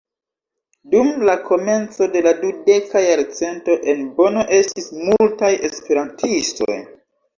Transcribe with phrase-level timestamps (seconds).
[0.93, 6.81] Dum la komenco de la dudeka jarcento en Bono estis multaj esperantistoj.